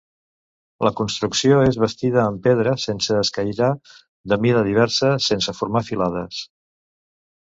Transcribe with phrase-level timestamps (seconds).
[0.85, 3.69] La construcció és bastida amb pedra sense escairar
[4.33, 6.43] de mida diversa, sense formar filades.